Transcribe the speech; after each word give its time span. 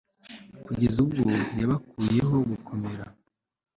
kugeza 0.65 0.97
ubwo 1.03 1.21
yabakuyeho 1.59 2.35
gukomera 2.49 3.05